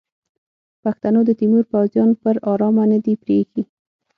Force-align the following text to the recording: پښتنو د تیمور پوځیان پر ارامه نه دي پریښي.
پښتنو 0.83 1.19
د 1.25 1.29
تیمور 1.39 1.63
پوځیان 1.71 2.09
پر 2.21 2.35
ارامه 2.51 2.83
نه 2.91 2.97
دي 3.05 3.13
پریښي. 3.23 3.61